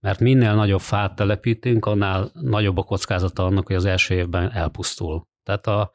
[0.00, 5.28] mert minél nagyobb fát telepítünk, annál nagyobb a kockázata annak, hogy az első évben elpusztul.
[5.42, 5.90] Tehát a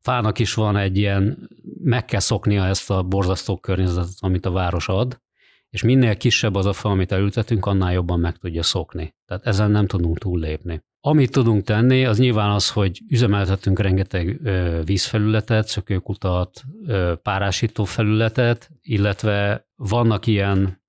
[0.00, 1.48] fának is van egy ilyen,
[1.82, 5.20] meg kell szoknia ezt a borzasztó környezetet, amit a város ad,
[5.76, 9.14] és minél kisebb az a fa, amit elültetünk, annál jobban meg tudja szokni.
[9.26, 10.82] Tehát ezen nem tudunk túllépni.
[11.00, 14.40] Amit tudunk tenni, az nyilván az, hogy üzemeltetünk rengeteg
[14.84, 16.62] vízfelületet, szökőkutat,
[17.22, 20.82] párásító felületet, illetve vannak ilyen,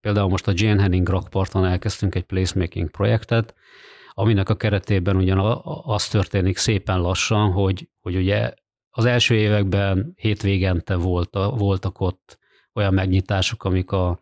[0.00, 3.54] például most a Jane Henning rakparton elkezdtünk egy placemaking projektet,
[4.10, 8.52] aminek a keretében ugyan az történik szépen lassan, hogy, hogy ugye
[8.90, 12.40] az első években hétvégente volt, voltak ott
[12.74, 14.20] olyan megnyitások, amik a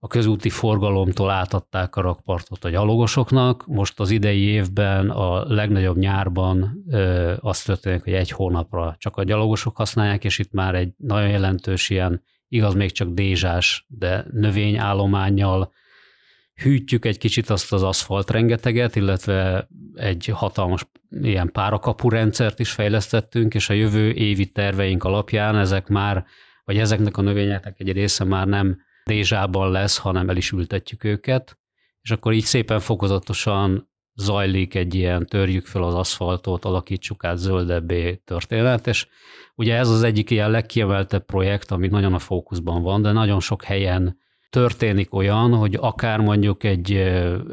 [0.00, 3.66] a közúti forgalomtól átadták a rakpartot a gyalogosoknak.
[3.66, 9.24] Most az idei évben, a legnagyobb nyárban ö, az történik, hogy egy hónapra csak a
[9.24, 15.72] gyalogosok használják, és itt már egy nagyon jelentős ilyen igaz még csak dézsás, de növényállományjal,
[16.62, 23.54] hűtjük egy kicsit azt az aszfalt rengeteget, illetve egy hatalmas ilyen párakapu rendszert is fejlesztettünk,
[23.54, 26.24] és a jövő évi terveink alapján ezek már,
[26.64, 31.58] vagy ezeknek a növényeknek egy része már nem dézsában lesz, hanem el is ültetjük őket,
[32.00, 38.14] és akkor így szépen fokozatosan zajlik egy ilyen törjük fel az aszfaltot, alakítsuk át zöldebbé
[38.14, 39.06] történet, és
[39.54, 43.62] ugye ez az egyik ilyen legkiemeltebb projekt, ami nagyon a fókuszban van, de nagyon sok
[43.62, 44.18] helyen
[44.50, 46.92] történik olyan, hogy akár mondjuk egy,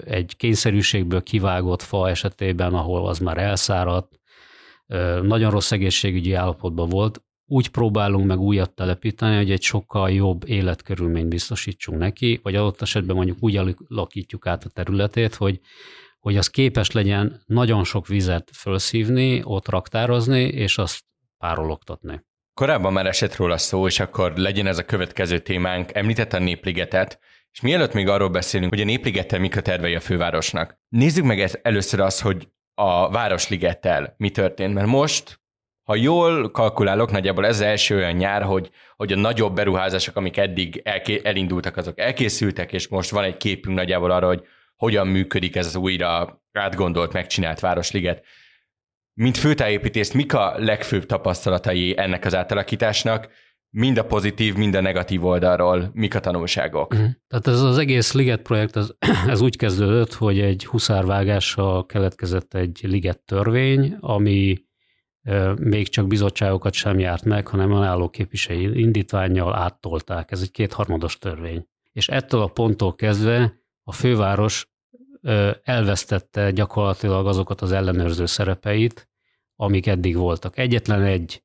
[0.06, 4.20] egy kényszerűségből kivágott fa esetében, ahol az már elszáradt,
[5.22, 11.30] nagyon rossz egészségügyi állapotban volt, úgy próbálunk meg újat telepíteni, hogy egy sokkal jobb életkörülményt
[11.30, 15.60] biztosítsunk neki, vagy adott esetben mondjuk úgy alakítjuk át a területét, hogy,
[16.20, 21.04] hogy az képes legyen nagyon sok vizet felszívni, ott raktározni, és azt
[21.38, 22.22] párologtatni.
[22.54, 25.96] Korábban már esett róla szó, és akkor legyen ez a következő témánk.
[25.96, 27.20] Említett a Népligetet,
[27.52, 30.80] és mielőtt még arról beszélünk, hogy a Népligettel mik a tervei a fővárosnak.
[30.90, 35.40] Nézzük meg először azt, hogy a Városligettel mi történt, mert most
[35.86, 40.38] ha jól kalkulálok, nagyjából ez az első olyan nyár, hogy, hogy a nagyobb beruházások, amik
[40.38, 44.44] eddig elké- elindultak, azok elkészültek, és most van egy képünk nagyjából arra, hogy
[44.76, 48.26] hogyan működik ez az újra átgondolt, megcsinált Városliget.
[49.14, 53.30] Mint főtájépítész, mik a legfőbb tapasztalatai ennek az átalakításnak,
[53.70, 56.94] mind a pozitív, mind a negatív oldalról, mik a tanulságok?
[56.94, 57.10] Uh-huh.
[57.28, 58.90] Tehát ez az egész Liget projekt, ez,
[59.28, 64.64] ez úgy kezdődött, hogy egy huszárvágással keletkezett egy Liget törvény, ami
[65.60, 70.32] még csak bizottságokat sem járt meg, hanem önálló képviselői indítványjal áttolták.
[70.32, 71.68] Ez egy kétharmados törvény.
[71.92, 74.70] És ettől a ponttól kezdve a főváros
[75.64, 79.10] elvesztette gyakorlatilag azokat az ellenőrző szerepeit,
[79.56, 80.58] amik eddig voltak.
[80.58, 81.44] Egyetlen egy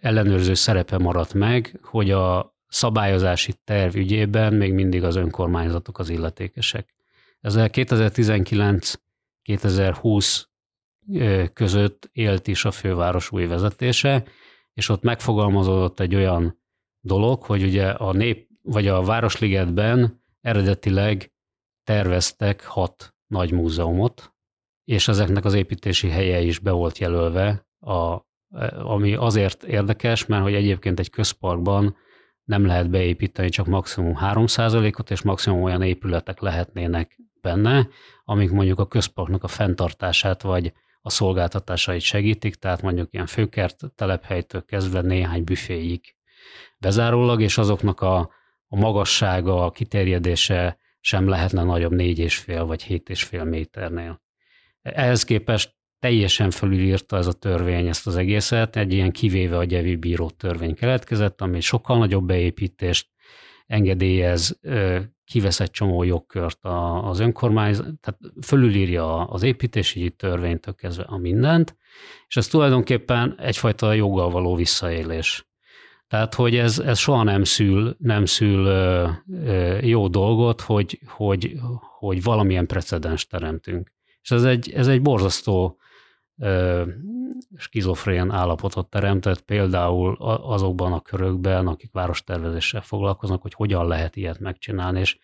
[0.00, 6.94] ellenőrző szerepe maradt meg, hogy a szabályozási terv ügyében még mindig az önkormányzatok az illetékesek.
[7.40, 10.44] Ezzel 2019-2020
[11.52, 14.24] között élt is a főváros új vezetése,
[14.72, 16.62] és ott megfogalmazódott egy olyan
[17.00, 21.32] dolog, hogy ugye a nép, vagy a Városligetben eredetileg
[21.84, 24.34] terveztek hat nagy múzeumot,
[24.84, 28.26] és ezeknek az építési helye is be volt jelölve, a,
[28.82, 31.96] ami azért érdekes, mert hogy egyébként egy közparkban
[32.44, 37.88] nem lehet beépíteni csak maximum 3%-ot, és maximum olyan épületek lehetnének benne,
[38.24, 40.72] amik mondjuk a közparknak a fenntartását vagy
[41.06, 46.00] a szolgáltatásait segítik, tehát mondjuk ilyen főkert telephelytől kezdve néhány büféig
[46.78, 48.18] bezárólag, és azoknak a,
[48.68, 54.22] a magassága, a kiterjedése sem lehetne nagyobb négy és fél vagy hét és fél méternél.
[54.82, 59.96] Ehhez képest teljesen fölülírta ez a törvény ezt az egészet, egy ilyen kivéve a gyevi
[59.96, 63.08] bíró törvény keletkezett, ami sokkal nagyobb beépítést
[63.66, 64.60] engedélyez,
[65.24, 66.58] kivesz egy csomó jogkört
[67.02, 71.76] az önkormányzat, tehát fölülírja az építési törvénytől kezdve a mindent,
[72.28, 75.46] és ez tulajdonképpen egyfajta joggal való visszaélés.
[76.08, 79.08] Tehát, hogy ez, ez soha nem szül, nem szül ö,
[79.44, 81.52] ö, jó dolgot, hogy, hogy,
[81.98, 83.92] hogy valamilyen precedens teremtünk.
[84.22, 85.78] És ez egy, ez egy borzasztó
[87.56, 95.00] skizofrén állapotot teremtett például azokban a körökben, akik várostervezéssel foglalkoznak, hogy hogyan lehet ilyet megcsinálni,
[95.00, 95.18] és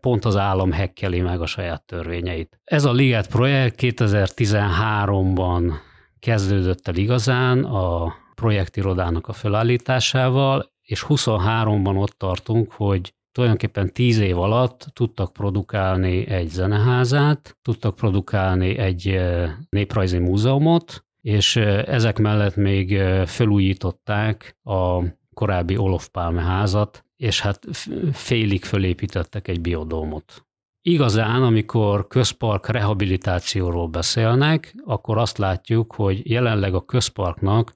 [0.00, 2.60] pont az állam hekkeli meg a saját törvényeit.
[2.64, 5.72] Ez a Liget projekt 2013-ban
[6.18, 14.38] kezdődött el igazán a projektirodának a felállításával, és 23-ban ott tartunk, hogy tulajdonképpen tíz év
[14.38, 19.20] alatt tudtak produkálni egy zeneházát, tudtak produkálni egy
[19.68, 25.02] néprajzi múzeumot, és ezek mellett még felújították a
[25.34, 27.66] korábbi Olof Palme házat, és hát
[28.12, 30.46] félig fölépítettek egy biodómot.
[30.82, 37.74] Igazán, amikor közpark rehabilitációról beszélnek, akkor azt látjuk, hogy jelenleg a közparknak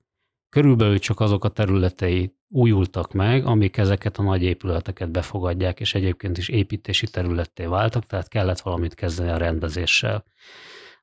[0.48, 6.38] körülbelül csak azok a területei újultak meg, amik ezeket a nagy épületeket befogadják, és egyébként
[6.38, 10.24] is építési területté váltak, tehát kellett valamit kezdeni a rendezéssel.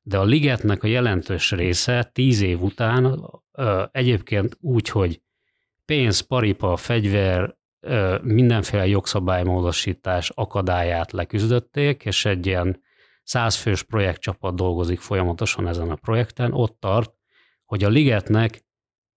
[0.02, 3.30] De a ligetnek a jelentős része tíz év után
[3.92, 5.22] egyébként úgy, hogy
[5.86, 7.56] pénz, paripa, fegyver,
[8.22, 12.82] mindenféle jogszabálymódosítás akadályát leküzdötték, és egy ilyen
[13.24, 17.14] százfős projektcsapat dolgozik folyamatosan ezen a projekten, ott tart,
[17.66, 18.66] hogy a ligetnek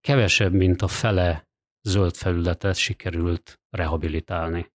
[0.00, 1.49] kevesebb, mint a fele
[1.82, 4.72] zöld felületet sikerült rehabilitálni.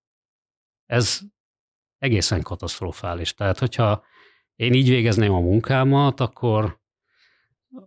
[0.85, 1.19] Ez
[1.97, 3.33] egészen katasztrofális.
[3.33, 4.03] Tehát, hogyha
[4.55, 6.79] én így végezném a munkámat, akkor,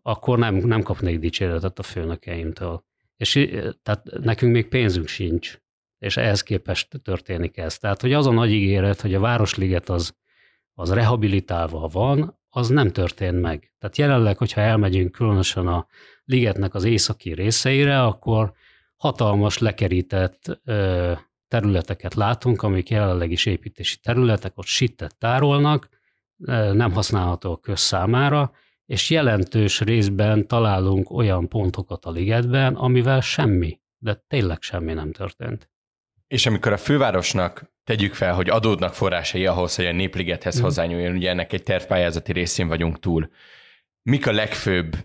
[0.02, 2.84] akkor nem, nem kapnék dicséretet a főnökeimtől.
[3.16, 3.48] És
[3.82, 5.58] tehát nekünk még pénzünk sincs,
[5.98, 7.78] és ehhez képest történik ez.
[7.78, 10.16] Tehát, hogy az a nagy ígéret, hogy a Városliget az,
[10.74, 13.72] az rehabilitálva van, az nem történt meg.
[13.78, 15.86] Tehát jelenleg, hogyha elmegyünk különösen a
[16.24, 18.52] ligetnek az északi részeire, akkor
[18.98, 21.12] hatalmas lekerített ö,
[21.48, 25.88] területeket látunk, amik jelenleg is építési területek, ott sittet tárolnak,
[26.72, 28.52] nem használhatók közszámára,
[28.86, 35.70] és jelentős részben találunk olyan pontokat a ligetben, amivel semmi, de tényleg semmi nem történt.
[36.26, 40.62] És amikor a fővárosnak tegyük fel, hogy adódnak forrásai ahhoz, hogy a népligethez mm.
[40.62, 43.30] hozzányúljon, ugye ennek egy tervpályázati részén vagyunk túl.
[44.02, 44.96] Mik a legfőbb,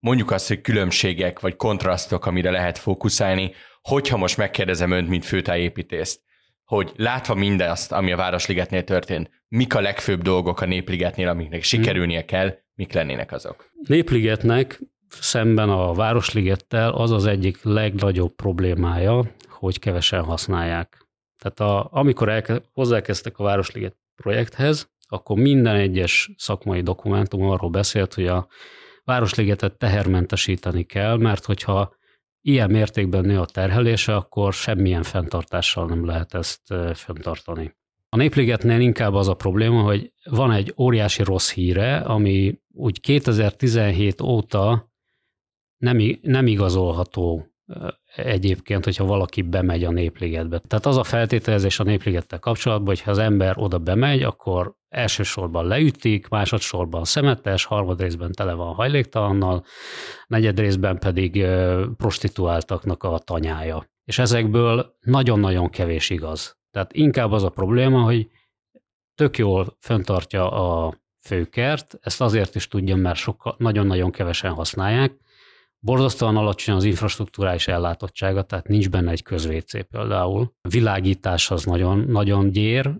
[0.00, 6.20] mondjuk azt, hogy különbségek vagy kontrasztok, amire lehet fókuszálni, hogyha most megkérdezem önt, mint főtájépítészt,
[6.64, 12.24] hogy látva mindazt, ami a Városligetnél történt, mik a legfőbb dolgok a Népligetnél, amiknek sikerülnie
[12.24, 13.70] kell, mik lennének azok?
[13.86, 21.06] Népligetnek szemben a Városligettel az az egyik legnagyobb problémája, hogy kevesen használják.
[21.38, 28.14] Tehát a, amikor elke, hozzákezdtek a Városliget projekthez, akkor minden egyes szakmai dokumentum arról beszélt,
[28.14, 28.48] hogy a
[29.08, 31.94] Városligetet tehermentesíteni kell, mert hogyha
[32.40, 37.76] ilyen mértékben nő a terhelése, akkor semmilyen fenntartással nem lehet ezt fenntartani.
[38.08, 44.20] A Népligetnél inkább az a probléma, hogy van egy óriási rossz híre, ami úgy 2017
[44.20, 44.92] óta
[45.76, 47.46] nem, nem igazolható
[48.16, 50.58] egyébként, hogyha valaki bemegy a népligetbe.
[50.58, 55.66] Tehát az a feltételezés a népligettel kapcsolatban, hogy ha az ember oda bemegy, akkor elsősorban
[55.66, 59.64] leütik, másodszorban szemetes, harmad részben tele van hajléktalannal,
[60.26, 61.46] negyed részben pedig
[61.96, 63.86] prostituáltaknak a tanyája.
[64.04, 66.56] És ezekből nagyon-nagyon kevés igaz.
[66.70, 68.28] Tehát inkább az a probléma, hogy
[69.14, 75.12] tök jól föntartja a főkert, ezt azért is tudja, mert sokkal, nagyon-nagyon kevesen használják,
[75.80, 80.52] Borzasztóan alacsony az infrastruktúrális ellátottsága, tehát nincs benne egy közvécé például.
[80.60, 82.94] A világítás az nagyon, nagyon gyér,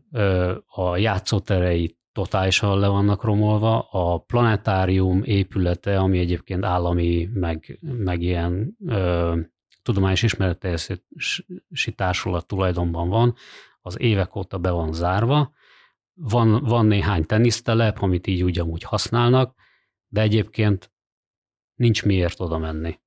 [0.66, 8.76] a játszóterei totálisan le vannak romolva, a planetárium épülete, ami egyébként állami, meg, meg ilyen
[8.86, 9.36] ö,
[9.82, 13.34] tudományos ismereteljesítési társulat tulajdonban van,
[13.80, 15.52] az évek óta be van zárva.
[16.14, 19.54] Van, van néhány tenisztelep, amit így ugyanúgy használnak,
[20.08, 20.92] de egyébként
[21.78, 22.98] nincs miért oda menni.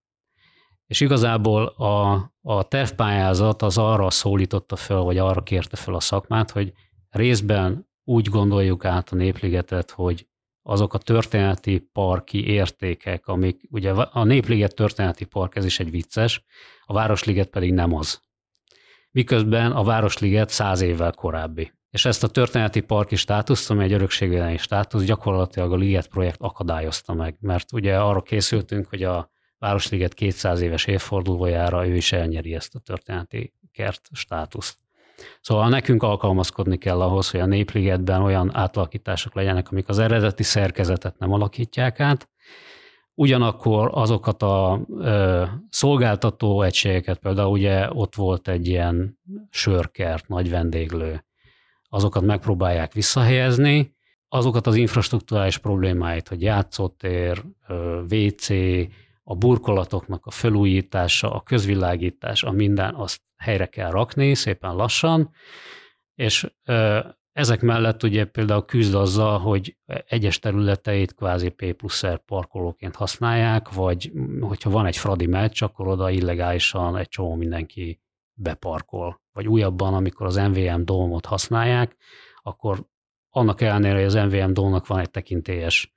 [0.87, 6.51] És igazából a, a tervpályázat az arra szólította fel, vagy arra kérte fel a szakmát,
[6.51, 6.73] hogy
[7.09, 10.27] részben úgy gondoljuk át a népligetet, hogy
[10.61, 16.43] azok a történeti parki értékek, amik, ugye a Népliget történeti park, ez is egy vicces,
[16.85, 18.21] a Városliget pedig nem az.
[19.11, 21.71] Miközben a Városliget száz évvel korábbi.
[21.91, 27.13] És ezt a történeti parki státuszt, ami egy örökségvédelmi státusz, gyakorlatilag a Liget projekt akadályozta
[27.13, 32.75] meg, mert ugye arra készültünk, hogy a Városliget 200 éves évfordulójára ő is elnyeri ezt
[32.75, 34.77] a történeti kert státuszt.
[35.41, 41.17] Szóval nekünk alkalmazkodni kell ahhoz, hogy a Népligetben olyan átalakítások legyenek, amik az eredeti szerkezetet
[41.17, 42.29] nem alakítják át,
[43.13, 51.25] ugyanakkor azokat a ö, szolgáltató egységeket, például ugye ott volt egy ilyen sörkert, nagy vendéglő,
[51.93, 53.95] azokat megpróbálják visszahelyezni,
[54.27, 57.43] azokat az infrastruktúrális problémáit, hogy játszótér,
[58.09, 58.49] WC,
[59.23, 65.29] a burkolatoknak a felújítása, a közvilágítás, a minden, azt helyre kell rakni szépen lassan,
[66.15, 66.51] és
[67.31, 74.11] ezek mellett ugye például küzd azzal, hogy egyes területeit kvázi P plusz parkolóként használják, vagy
[74.39, 78.01] hogyha van egy fradi meccs, akkor oda illegálisan egy csomó mindenki
[78.33, 79.20] beparkol.
[79.31, 81.95] Vagy újabban, amikor az MVM dómot használják,
[82.41, 82.85] akkor
[83.29, 85.93] annak ellenére, hogy az MVM dómnak van egy tekintélyes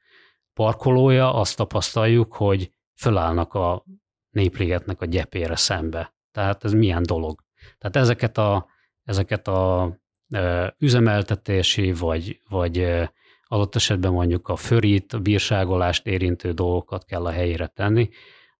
[0.52, 3.84] parkolója, azt tapasztaljuk, hogy fölállnak a
[4.30, 6.14] népligetnek a gyepére szembe.
[6.32, 7.40] Tehát ez milyen dolog.
[7.78, 8.66] Tehát ezeket a,
[9.04, 9.96] ezeket a
[10.28, 13.12] e, üzemeltetési, vagy, vagy e,
[13.44, 18.08] adott esetben mondjuk a förít, a bírságolást érintő dolgokat kell a helyére tenni,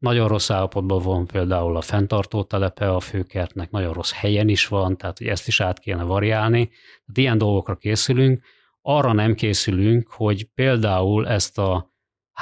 [0.05, 4.97] nagyon rossz állapotban van például a fenntartó telepe a főkertnek, nagyon rossz helyen is van,
[4.97, 6.67] tehát hogy ezt is át kéne variálni.
[6.69, 8.45] Tehát ilyen dolgokra készülünk.
[8.83, 11.93] Arra nem készülünk, hogy például ezt a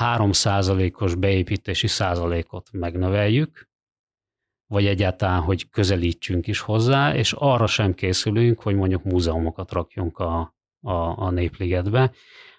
[0.00, 3.68] 3%-os beépítési százalékot megnöveljük,
[4.66, 10.54] vagy egyáltalán, hogy közelítsünk is hozzá, és arra sem készülünk, hogy mondjuk múzeumokat rakjunk a,
[10.80, 10.92] a,
[11.24, 12.12] a népligetbe.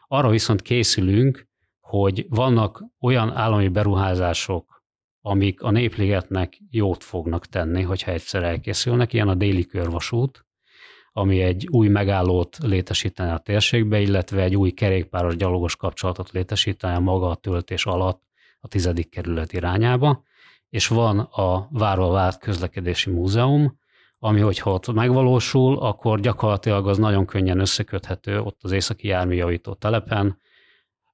[0.08, 1.48] Arra viszont készülünk,
[1.80, 4.73] hogy vannak olyan állami beruházások,
[5.26, 9.14] amik a népligetnek jót fognak tenni, hogyha egyszer elkészülnek.
[9.14, 10.46] Ilyen a déli körvasút,
[11.12, 17.30] ami egy új megállót létesítene a térségbe, illetve egy új kerékpáros gyalogos kapcsolatot létesítene maga
[17.30, 18.22] a töltés alatt
[18.60, 20.24] a tizedik kerület irányába,
[20.70, 23.80] és van a Várva Várt Közlekedési Múzeum,
[24.20, 30.42] ami hogyha ott megvalósul, akkor gyakorlatilag az nagyon könnyen összeköthető ott az északi járműjavító telepen,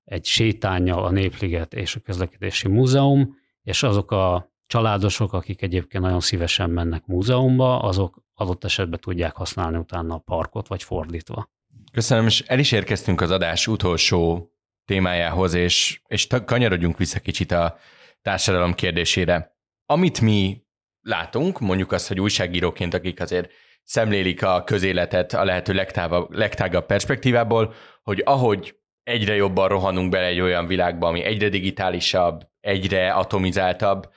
[0.05, 3.38] egy sétánya a Népliget és a Közlekedési Múzeum,
[3.69, 9.77] és azok a családosok, akik egyébként nagyon szívesen mennek múzeumba, azok adott esetben tudják használni
[9.77, 11.49] utána a parkot, vagy fordítva.
[11.91, 14.51] Köszönöm, és el is érkeztünk az adás utolsó
[14.85, 17.77] témájához, és, és kanyarodjunk vissza kicsit a
[18.21, 19.57] társadalom kérdésére.
[19.85, 20.63] Amit mi
[21.01, 23.51] látunk, mondjuk azt, hogy újságíróként, akik azért
[23.83, 28.78] szemlélik a közéletet a lehető legtávabb, legtágabb perspektívából, hogy ahogy
[29.09, 34.09] egyre jobban rohanunk bele egy olyan világba, ami egyre digitálisabb, egyre atomizáltabb,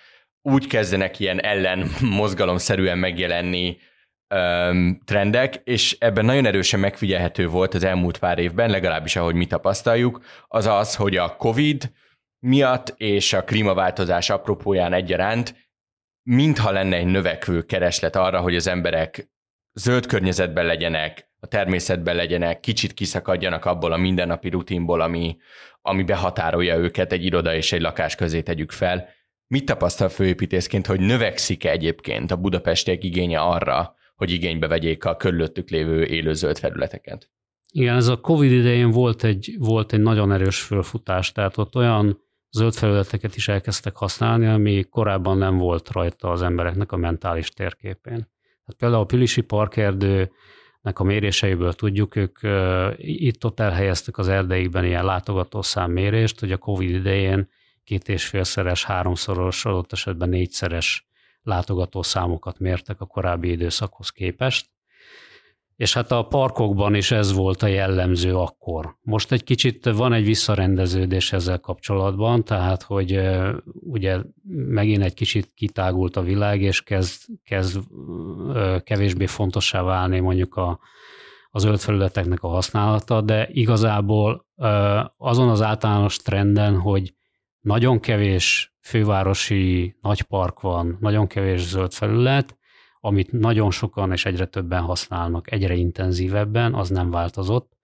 [0.42, 1.90] úgy kezdenek ilyen ellen
[2.20, 3.76] mozgalomszerűen megjelenni
[4.34, 9.46] öm, trendek, és ebben nagyon erősen megfigyelhető volt az elmúlt pár évben, legalábbis ahogy mi
[9.46, 11.92] tapasztaljuk, az az, hogy a COVID
[12.38, 15.62] miatt és a klímaváltozás apropóján egyaránt
[16.22, 19.30] mintha lenne egy növekvő kereslet arra, hogy az emberek
[19.72, 25.36] zöld környezetben legyenek, a természetben legyenek, kicsit kiszakadjanak abból a mindennapi rutinból, ami,
[25.80, 29.08] ami behatárolja őket, egy iroda és egy lakás közé tegyük fel.
[29.46, 35.70] Mit tapasztal főépítészként, hogy növekszik-e egyébként a budapestiek igénye arra, hogy igénybe vegyék a körülöttük
[35.70, 37.30] lévő élő zöld felületeket?
[37.72, 42.20] Igen, ez a Covid idején volt egy, volt egy nagyon erős fölfutás, tehát ott olyan
[42.50, 48.30] zöld felületeket is elkezdtek használni, ami korábban nem volt rajta az embereknek a mentális térképén.
[48.64, 49.40] Tehát például a Pilisi
[50.82, 52.38] parkerdőnek a méréseiből tudjuk, ők
[52.96, 57.48] itt-ott elhelyeztek az erdeikben ilyen látogatószámmérést, hogy a Covid idején
[57.84, 61.06] két és félszeres, háromszoros, adott esetben négyszeres
[61.42, 64.70] látogatószámokat mértek a korábbi időszakhoz képest,
[65.76, 68.96] és hát a parkokban is ez volt a jellemző akkor.
[69.02, 73.20] Most egy kicsit van egy visszarendeződés ezzel kapcsolatban, tehát hogy
[73.80, 74.18] ugye
[74.48, 77.80] megint egy kicsit kitágult a világ, és kezd, kezd
[78.84, 80.78] kevésbé fontossá válni mondjuk a,
[81.50, 82.10] a zöld
[82.40, 84.46] a használata, de igazából
[85.16, 87.14] azon az általános trenden, hogy
[87.60, 92.56] nagyon kevés fővárosi nagypark van, nagyon kevés zöld felület,
[93.04, 97.76] amit nagyon sokan és egyre többen használnak, egyre intenzívebben, az nem változott.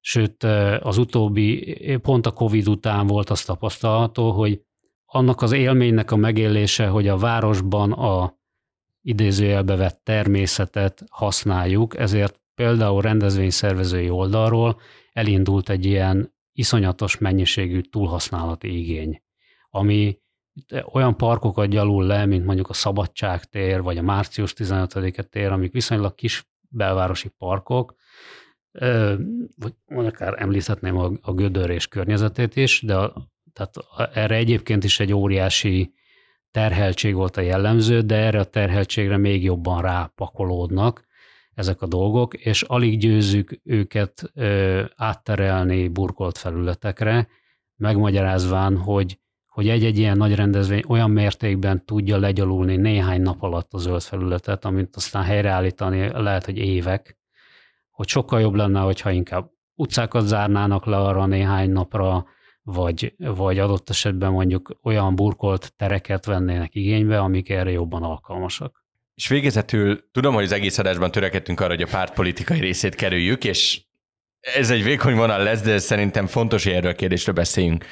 [0.00, 0.42] Sőt,
[0.80, 4.62] az utóbbi, pont a Covid után volt azt tapasztalható, hogy
[5.04, 8.38] annak az élménynek a megélése, hogy a városban a
[9.00, 14.80] idézőjelbe vett természetet használjuk, ezért például rendezvényszervezői oldalról
[15.12, 19.22] elindult egy ilyen iszonyatos mennyiségű túlhasználati igény,
[19.70, 20.18] ami
[20.92, 26.14] olyan parkokat gyalul le, mint mondjuk a Szabadságtér, vagy a Március 15-e tér, amik viszonylag
[26.14, 27.94] kis belvárosi parkok,
[29.56, 33.10] vagy akár említhetném a, a Gödör és környezetét is, de
[33.52, 33.74] tehát
[34.14, 35.94] erre egyébként is egy óriási
[36.50, 41.06] terheltség volt a jellemző, de erre a terheltségre még jobban rápakolódnak
[41.54, 44.32] ezek a dolgok, és alig győzzük őket
[44.96, 47.28] átterelni burkolt felületekre,
[47.76, 49.18] megmagyarázván, hogy
[49.54, 54.64] hogy egy-egy ilyen nagy rendezvény olyan mértékben tudja legyalulni néhány nap alatt a zöld felületet,
[54.64, 57.18] amit aztán helyreállítani lehet, hogy évek,
[57.90, 62.26] hogy sokkal jobb lenne, hogyha inkább utcákat zárnának le arra néhány napra,
[62.62, 68.84] vagy, vagy adott esetben mondjuk olyan burkolt tereket vennének igénybe, amik erre jobban alkalmasak.
[69.14, 73.82] És végezetül tudom, hogy az egész adásban törekedtünk arra, hogy a pártpolitikai részét kerüljük, és
[74.40, 77.84] ez egy vékony vonal lesz, de szerintem fontos, hogy erről a kérdésről beszéljünk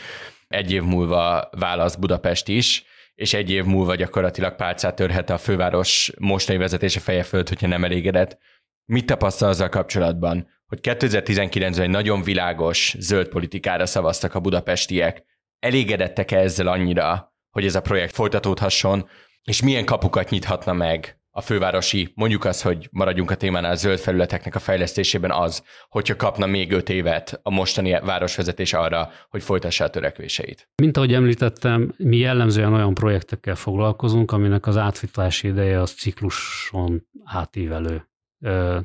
[0.53, 2.85] egy év múlva válasz Budapest is,
[3.15, 7.85] és egy év múlva gyakorlatilag pálcát törhet a főváros mostani vezetése feje fölött, hogyha nem
[7.85, 8.39] elégedett.
[8.85, 15.25] Mit tapasztal azzal kapcsolatban, hogy 2019-ben egy nagyon világos zöld politikára szavaztak a budapestiek?
[15.59, 19.09] Elégedettek-e ezzel annyira, hogy ez a projekt folytatódhasson,
[19.43, 23.99] és milyen kapukat nyithatna meg a fővárosi, mondjuk az, hogy maradjunk a témánál, a zöld
[23.99, 29.85] felületeknek a fejlesztésében az, hogyha kapna még öt évet a mostani városvezetés arra, hogy folytassa
[29.85, 30.69] a törekvéseit.
[30.83, 38.07] Mint ahogy említettem, mi jellemzően olyan projektekkel foglalkozunk, aminek az átvitási ideje az cikluson átívelő.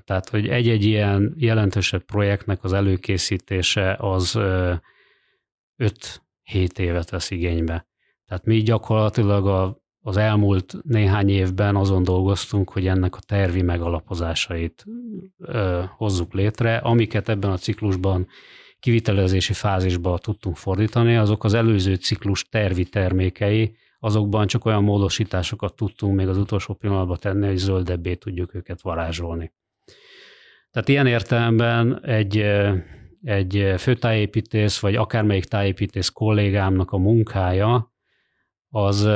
[0.04, 4.80] Tehát, hogy egy-egy ilyen jelentősebb projektnek az előkészítése az 5-7
[6.78, 7.88] évet vesz igénybe.
[8.26, 14.86] Tehát mi gyakorlatilag a az elmúlt néhány évben azon dolgoztunk, hogy ennek a tervi megalapozásait
[15.38, 18.28] ö, hozzuk létre, amiket ebben a ciklusban
[18.80, 26.16] kivitelezési fázisba tudtunk fordítani, azok az előző ciklus tervi termékei, azokban csak olyan módosításokat tudtunk
[26.16, 29.54] még az utolsó pillanatban tenni, hogy zöldebbé tudjuk őket varázsolni.
[30.72, 32.46] Tehát ilyen értelemben egy,
[33.24, 37.96] egy főtájépítész, vagy akármelyik tájépítész kollégámnak a munkája,
[38.70, 39.10] az,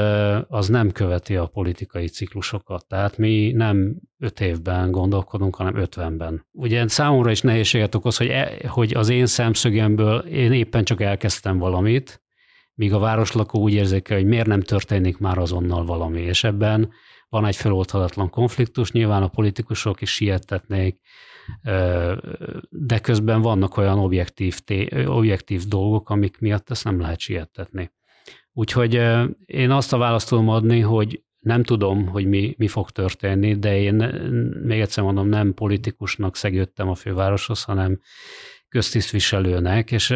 [0.47, 2.87] az nem követi a politikai ciklusokat.
[2.87, 6.45] Tehát mi nem öt évben gondolkodunk, hanem ötvenben.
[6.51, 11.57] Ugye számomra is nehézséget okoz, hogy, e, hogy az én szemszögemből én éppen csak elkezdtem
[11.57, 12.21] valamit,
[12.73, 16.91] míg a városlakó úgy érzékel, hogy miért nem történik már azonnal valami, és ebben
[17.29, 20.99] van egy feloldhatatlan konfliktus, nyilván a politikusok is siettetnék,
[22.69, 24.59] de közben vannak olyan objektív,
[25.05, 27.91] objektív dolgok, amik miatt ezt nem lehet siettetni.
[28.53, 28.93] Úgyhogy
[29.45, 33.79] én azt a választ tudom adni, hogy nem tudom, hogy mi, mi fog történni, de
[33.79, 33.93] én
[34.63, 37.99] még egyszer mondom, nem politikusnak szegődtem a fővároshoz, hanem
[38.69, 40.15] köztisztviselőnek, és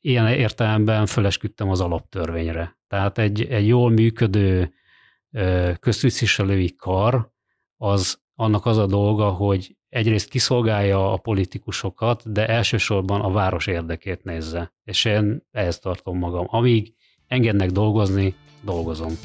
[0.00, 2.78] ilyen értelemben fölesküdtem az alaptörvényre.
[2.86, 4.72] Tehát egy, egy jól működő
[5.80, 7.32] köztisztviselői kar,
[7.76, 14.22] az annak az a dolga, hogy egyrészt kiszolgálja a politikusokat, de elsősorban a város érdekét
[14.24, 14.74] nézze.
[14.84, 16.46] És én ehhez tartom magam.
[16.48, 16.94] Amíg
[17.34, 19.18] engednek dolgozni, dolgozom.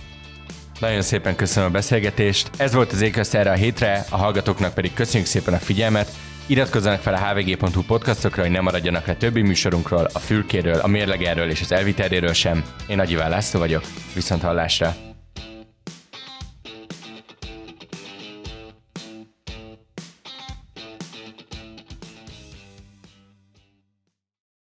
[0.80, 2.49] Nagyon szépen köszönöm a beszélgetést.
[2.57, 6.12] Ez volt az Éközt erre a hétre, a hallgatóknak pedig köszönjük szépen a figyelmet.
[6.45, 11.49] Iratkozzanak fel a hvg.hu podcastokra, hogy ne maradjanak le többi műsorunkról, a fülkéről, a mérlegerről
[11.49, 12.64] és az elviteréről sem.
[12.88, 13.84] Én Nagy Iván László vagyok,
[14.14, 15.09] viszont hallásra!